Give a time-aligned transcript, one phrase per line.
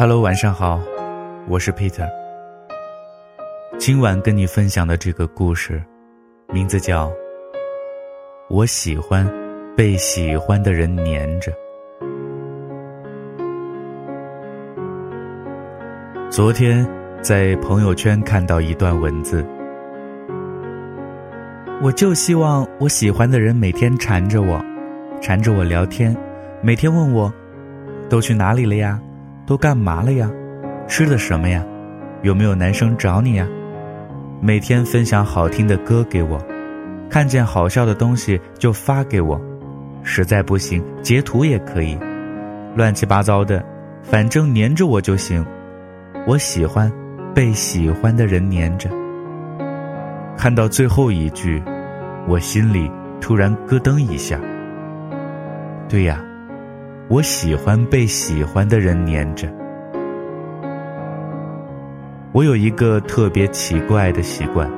[0.00, 0.80] Hello，晚上好，
[1.48, 2.08] 我是 Peter。
[3.80, 5.82] 今晚跟你分享的这个故事，
[6.52, 7.08] 名字叫
[8.48, 9.28] 《我喜欢
[9.76, 11.50] 被喜欢的人黏着》。
[16.30, 16.88] 昨天
[17.20, 19.44] 在朋友圈看到一段文字，
[21.82, 24.64] 我就希望我喜欢的人每天缠着我，
[25.20, 26.16] 缠着我聊天，
[26.62, 27.34] 每天问我
[28.08, 28.96] 都去哪里了呀？
[29.48, 30.30] 都干嘛了呀？
[30.86, 31.64] 吃的什么呀？
[32.20, 33.48] 有没有男生找你呀？
[34.42, 36.38] 每天分享好听的歌给我，
[37.08, 39.40] 看见好笑的东西就发给我，
[40.02, 41.98] 实在不行截图也可以，
[42.76, 43.64] 乱七八糟的，
[44.02, 45.42] 反正黏着我就行。
[46.26, 46.92] 我喜欢
[47.34, 48.90] 被喜欢的人黏着。
[50.36, 51.62] 看到最后一句，
[52.26, 54.38] 我心里突然咯噔一下。
[55.88, 56.22] 对呀。
[57.10, 59.48] 我喜欢被喜欢的人黏着。
[62.32, 64.70] 我有一个特别奇怪的习惯，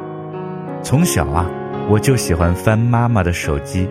[0.81, 1.51] 从小啊，
[1.89, 3.89] 我就喜欢翻妈妈的手机，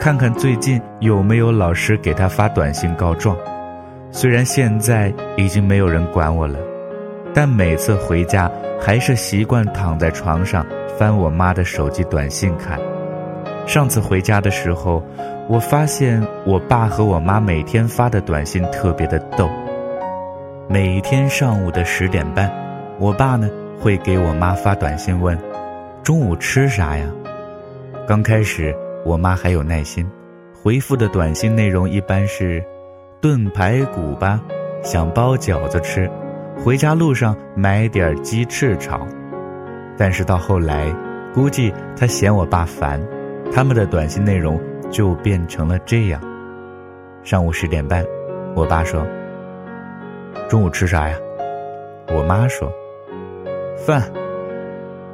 [0.00, 3.36] 看看最近有没有老师给她发短信告状。
[4.10, 6.58] 虽然现在已经没有人管我了，
[7.34, 10.64] 但每次回家还是习惯躺在床上
[10.98, 12.80] 翻我妈的手机短信看。
[13.66, 15.02] 上次回家的时候。
[15.46, 19.46] 我发现我爸和我妈每天发的短信特别的逗。
[20.66, 22.50] 每天上午的十点半，
[22.98, 23.46] 我爸呢
[23.78, 25.38] 会给我妈发短信问
[26.02, 27.06] ：“中午吃啥呀？”
[28.08, 30.10] 刚开始我妈还有耐心，
[30.62, 32.64] 回复的短信内容一般是
[33.20, 34.40] ：“炖排骨吧，
[34.82, 36.10] 想包饺子吃，
[36.56, 39.06] 回家路上买点鸡翅炒。”
[39.98, 40.90] 但是到后来，
[41.34, 42.98] 估计她嫌我爸烦，
[43.52, 44.60] 他们的短信内容。
[44.90, 46.20] 就变成了这样。
[47.24, 48.04] 上午十点半，
[48.54, 49.04] 我爸说
[50.48, 51.16] ：“中午吃啥呀？”
[52.14, 52.72] 我妈说
[53.76, 54.08] ：“饭。”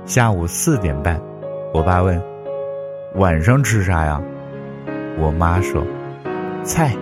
[0.04, 1.18] 下午四点半，
[1.72, 2.20] 我爸问
[3.16, 4.20] ：“晚上吃啥呀？”
[5.18, 5.82] 我妈说
[6.62, 6.92] ：“菜。”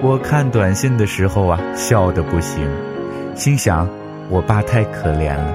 [0.00, 2.64] 我看短信的时候啊，笑得不行，
[3.34, 3.88] 心想：
[4.30, 5.52] 我爸太可怜了，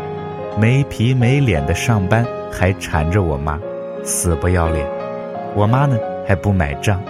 [0.60, 3.58] 没皮没脸的上班，还缠着我妈，
[4.04, 4.88] 死不要脸。
[5.56, 7.02] 我妈呢还不买账，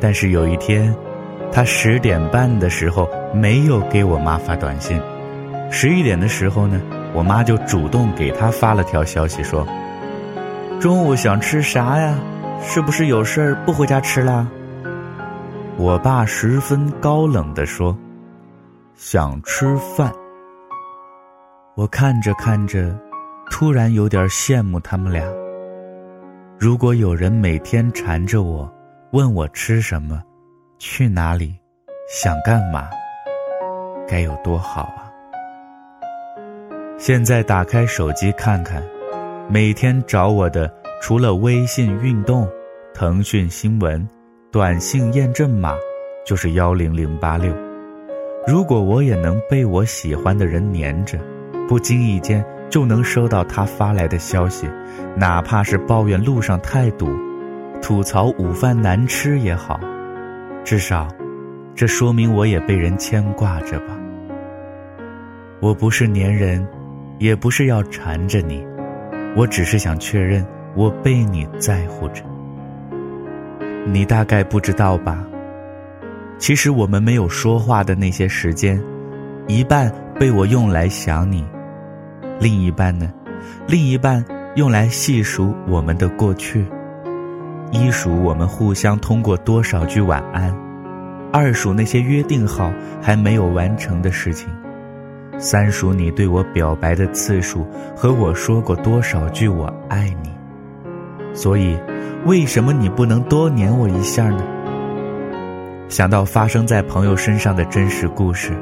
[0.00, 0.94] 但是有一天，
[1.52, 5.00] 她十点半的时候没有给我妈发短信，
[5.70, 6.80] 十一点的时候呢，
[7.14, 9.66] 我妈就主动给她发了条消息说
[10.80, 12.18] ：“中午想吃啥呀？
[12.62, 14.46] 是不是有事儿不回家吃啦？”
[15.78, 17.96] 我爸十分高冷地说
[18.96, 20.12] ：“想吃饭。”
[21.76, 22.98] 我看着看着，
[23.50, 25.22] 突然有点羡慕他们俩。
[26.58, 28.72] 如果有人每天缠着我，
[29.12, 30.22] 问我吃什么，
[30.78, 31.54] 去哪里，
[32.08, 32.88] 想干嘛，
[34.08, 35.12] 该有多好啊！
[36.96, 38.82] 现在打开手机看看，
[39.50, 40.72] 每天找我的
[41.02, 42.48] 除了微信运动、
[42.94, 44.08] 腾讯新闻、
[44.50, 45.74] 短信验证码，
[46.24, 47.54] 就是幺零零八六。
[48.46, 51.18] 如果我也能被我喜欢的人黏着，
[51.68, 52.42] 不经意间。
[52.68, 54.68] 就能收到他发来的消息，
[55.16, 57.08] 哪怕是抱怨路上太堵，
[57.80, 59.78] 吐槽午饭难吃也好，
[60.64, 61.08] 至少，
[61.74, 63.96] 这说明我也被人牵挂着吧。
[65.60, 66.66] 我不是粘人，
[67.18, 68.66] 也不是要缠着你，
[69.34, 70.44] 我只是想确认
[70.74, 72.22] 我被你在乎着。
[73.86, 75.24] 你大概不知道吧？
[76.38, 78.82] 其实我们没有说话的那些时间，
[79.46, 81.46] 一半被我用来想你。
[82.38, 83.10] 另一半呢？
[83.66, 84.24] 另一半
[84.56, 86.66] 用来细数我们的过去，
[87.70, 90.54] 一数我们互相通过多少句晚安，
[91.32, 94.48] 二数那些约定好还没有完成的事情，
[95.38, 100.30] 三数你对我表白的次数和我说过多少句我爱你。
[101.32, 101.78] 所以，
[102.24, 104.42] 为什么你不能多黏我一下呢？
[105.88, 108.52] 想到发生在朋友身上的真实故事。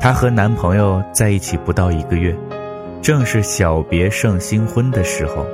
[0.00, 2.34] 她和男朋友在一起不到一个月，
[3.02, 5.44] 正是小别胜新婚的时候，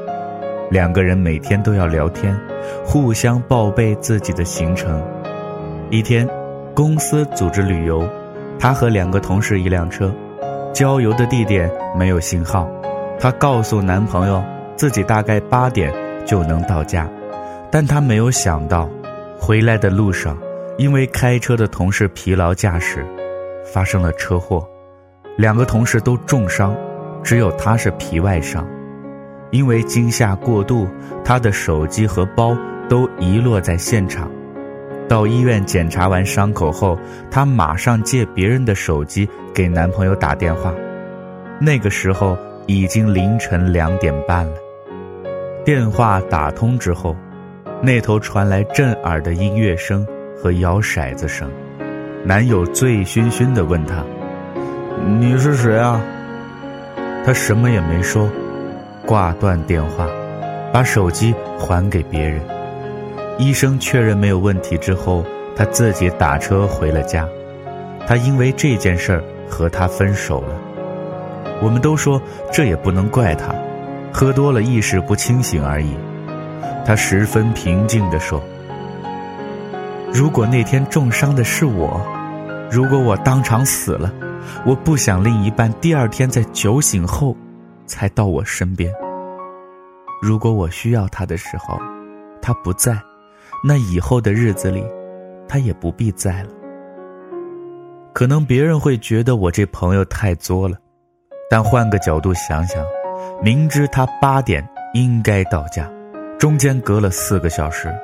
[0.71, 2.39] 两个人每天都要聊天，
[2.85, 5.03] 互相报备自己的行程。
[5.91, 6.29] 一天，
[6.75, 8.09] 公司组织旅游，
[8.57, 10.15] 她和两个同事一辆车，
[10.73, 11.69] 郊游的地点
[11.99, 12.71] 没有信号，
[13.19, 14.41] 她告诉男朋友
[14.77, 15.93] 自己大概八点
[16.25, 17.11] 就能到家，
[17.69, 18.89] 但她没有想到，
[19.41, 20.39] 回来的路上，
[20.79, 23.05] 因为开车的同事疲劳驾驶。
[23.73, 24.67] 发生了车祸，
[25.37, 26.75] 两个同事都重伤，
[27.23, 28.67] 只有他是皮外伤。
[29.51, 30.89] 因为惊吓过度，
[31.25, 32.57] 他的手机和包
[32.89, 34.31] 都遗落在现场。
[35.09, 36.99] 到医院检查完伤口后，
[37.31, 40.75] 她马上借别人的手机给男朋友打电话。
[41.61, 42.37] 那个时候
[42.67, 44.55] 已经凌晨两点半了。
[45.65, 47.15] 电话打通之后，
[47.81, 50.05] 那头传来震耳的音乐声
[50.37, 51.49] 和摇骰子声。
[52.27, 54.03] 男友醉醺醺的问她
[55.21, 56.03] ：“你是谁啊？”
[57.25, 58.29] 她什么也没说，
[59.07, 60.09] 挂断电话，
[60.73, 62.41] 把手机还给别人。
[63.39, 65.25] 医生确认没有问题之后，
[65.55, 67.29] 她自己打车回了家。
[68.09, 70.57] 她因为这件事儿和他分手了。
[71.63, 72.21] 我们都说
[72.53, 73.55] 这也不能怪他，
[74.13, 75.97] 喝多了意识不清醒而已。
[76.85, 78.43] 他十分平静地说
[80.13, 82.01] ：“如果那天重伤的是我，
[82.71, 84.13] 如果我当场死了，
[84.65, 87.37] 我不想另一半第二天在酒醒后
[87.87, 88.93] 才到我身边。
[90.21, 91.79] 如果我需要他的时候，
[92.43, 92.99] 他不在，
[93.63, 94.85] 那以后的日子里，
[95.49, 96.51] 他也不必在了。
[98.13, 100.77] 可能别人会觉得我这朋友太作了。”
[101.49, 102.85] 但换个角度想想，
[103.41, 105.89] 明知他八点应该到家，
[106.39, 107.95] 中间隔了四个小时，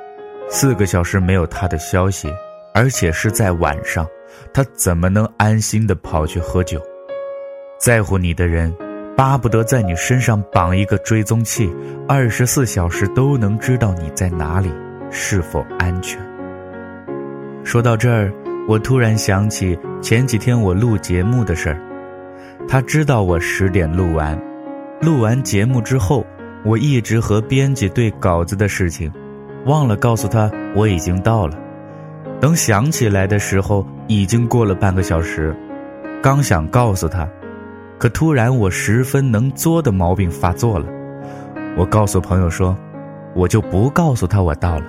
[0.49, 2.31] 四个小时没有他的消息，
[2.73, 4.07] 而且是在晚上，
[4.53, 6.81] 他怎么能安心的跑去喝酒？
[7.79, 8.73] 在乎你的人，
[9.15, 11.73] 巴不得在你身上绑一个追踪器，
[12.07, 14.71] 二十四小时都能知道你在哪里，
[15.11, 16.19] 是否安全。
[17.63, 18.31] 说到这儿，
[18.67, 21.77] 我突然想起前几天我录节目的事儿。
[22.67, 24.39] 他知道我十点录完，
[25.01, 26.25] 录完节目之后，
[26.63, 29.11] 我一直和编辑对稿子的事情，
[29.65, 31.57] 忘了告诉他我已经到了。
[32.43, 35.55] 等想起来的时候，已经过了半个小时。
[36.21, 37.25] 刚想告诉他，
[37.97, 40.85] 可突然我十分能作的毛病发作了。
[41.77, 42.77] 我告诉朋友说，
[43.33, 44.85] 我就不告诉他我到了。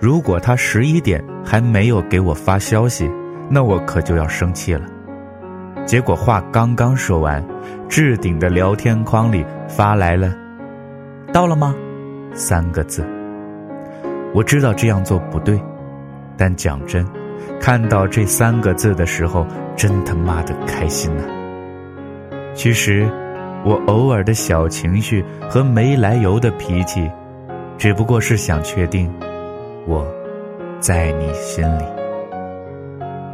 [0.00, 3.08] 如果他十一点还没有给我发消息，
[3.48, 4.84] 那我可就要生气了。
[5.86, 7.40] 结果话刚刚说完，
[7.88, 10.34] 置顶的聊天框里发来了
[11.32, 11.72] “到了吗”
[12.34, 13.06] 三个字。
[14.34, 15.62] 我知道这样做不对，
[16.38, 17.04] 但讲真，
[17.60, 19.44] 看到这三个字的时候，
[19.76, 21.24] 真他妈的开心呐！
[22.54, 23.06] 其实，
[23.64, 27.10] 我偶尔的小情绪和没来由的脾气，
[27.76, 29.12] 只不过是想确定，
[29.86, 30.06] 我，
[30.80, 31.84] 在你心里，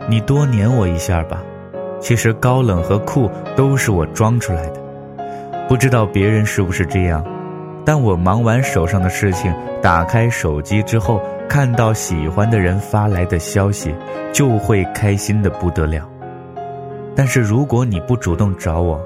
[0.08, 1.42] 你多黏我一下吧。
[2.00, 4.80] 其实高冷和酷都是我装出来的，
[5.68, 7.24] 不知道别人是不是这样，
[7.84, 13.94] 但我忙完手上的事情，打开手机之后，看到喜欢的人发来的消息，
[14.32, 16.08] 就会开心的不得了。
[17.14, 19.00] 但是如果你不主动找我，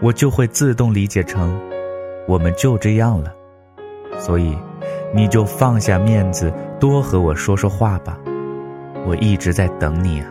[0.00, 1.54] 我就会自动理解成，
[2.26, 3.32] 我们就这样了。
[4.18, 4.56] 所以，
[5.14, 8.18] 你就放下面子，多和我说说话吧，
[9.06, 10.26] 我一直在等你啊。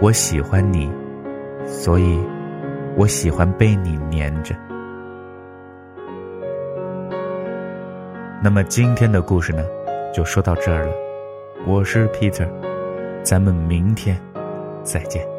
[0.00, 0.90] 我喜欢你，
[1.66, 2.18] 所以，
[2.96, 4.54] 我喜欢被你黏着。
[8.44, 9.64] 那么今天的故事呢，
[10.12, 10.92] 就说到这儿了。
[11.64, 12.48] 我是 Peter，
[13.22, 14.20] 咱们明天
[14.82, 15.31] 再见。